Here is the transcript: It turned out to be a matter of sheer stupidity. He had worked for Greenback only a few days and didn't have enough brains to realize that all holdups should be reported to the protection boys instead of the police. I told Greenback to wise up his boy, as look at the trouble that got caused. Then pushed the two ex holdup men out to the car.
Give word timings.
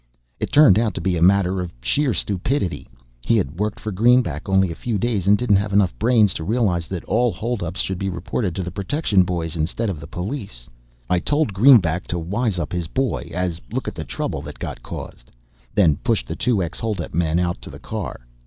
It 0.39 0.51
turned 0.51 0.79
out 0.79 0.95
to 0.95 0.99
be 0.99 1.15
a 1.15 1.21
matter 1.21 1.59
of 1.61 1.71
sheer 1.79 2.11
stupidity. 2.11 2.89
He 3.23 3.37
had 3.37 3.59
worked 3.59 3.79
for 3.79 3.91
Greenback 3.91 4.49
only 4.49 4.71
a 4.71 4.81
few 4.81 4.97
days 4.97 5.27
and 5.27 5.37
didn't 5.37 5.57
have 5.57 5.73
enough 5.73 5.93
brains 5.99 6.33
to 6.33 6.43
realize 6.43 6.87
that 6.87 7.03
all 7.03 7.31
holdups 7.31 7.81
should 7.81 7.99
be 7.99 8.09
reported 8.09 8.55
to 8.55 8.63
the 8.63 8.71
protection 8.71 9.21
boys 9.21 9.55
instead 9.55 9.91
of 9.91 9.99
the 9.99 10.07
police. 10.07 10.67
I 11.07 11.19
told 11.19 11.53
Greenback 11.53 12.07
to 12.07 12.17
wise 12.17 12.57
up 12.57 12.73
his 12.73 12.87
boy, 12.87 13.29
as 13.31 13.61
look 13.71 13.87
at 13.87 13.93
the 13.93 14.03
trouble 14.03 14.41
that 14.41 14.57
got 14.57 14.81
caused. 14.81 15.29
Then 15.75 15.97
pushed 15.97 16.25
the 16.27 16.35
two 16.35 16.63
ex 16.63 16.79
holdup 16.79 17.13
men 17.13 17.37
out 17.37 17.61
to 17.61 17.69
the 17.69 17.77
car. 17.79 18.21